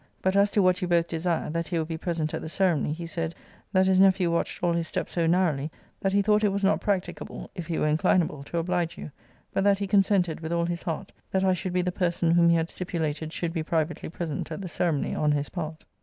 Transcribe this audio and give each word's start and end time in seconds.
But 0.23 0.35
as 0.35 0.49
to 0.49 0.63
what 0.63 0.81
you 0.81 0.87
both 0.87 1.07
desire, 1.07 1.51
that 1.51 1.67
he 1.67 1.77
will 1.77 1.85
be 1.85 1.95
present 1.95 2.33
at 2.33 2.41
the 2.41 2.49
ceremony, 2.49 2.91
he 2.91 3.05
said, 3.05 3.35
that 3.71 3.85
his 3.85 3.99
nephew 3.99 4.31
watched 4.31 4.63
all 4.63 4.73
his 4.73 4.87
steps 4.87 5.11
so 5.11 5.27
narrowly, 5.27 5.69
that 5.99 6.11
he 6.11 6.23
thought 6.23 6.43
it 6.43 6.51
was 6.51 6.63
not 6.63 6.81
practicable 6.81 7.51
(if 7.53 7.67
he 7.67 7.77
were 7.77 7.85
inclinable) 7.87 8.41
to 8.45 8.57
oblige 8.57 8.97
you: 8.97 9.11
but 9.53 9.63
that 9.63 9.77
he 9.77 9.85
consented, 9.85 10.39
with 10.39 10.51
all 10.53 10.65
his 10.65 10.81
heart, 10.81 11.11
that 11.29 11.43
I 11.43 11.53
should 11.53 11.71
be 11.73 11.83
the 11.83 11.91
person 11.91 12.31
whom 12.31 12.49
he 12.49 12.55
had 12.55 12.71
stipulated 12.71 13.31
should 13.31 13.53
be 13.53 13.61
privately 13.61 14.09
present 14.09 14.51
at 14.51 14.61
the 14.63 14.67
ceremony 14.67 15.13
on 15.13 15.33
his 15.33 15.49
part. 15.49 15.85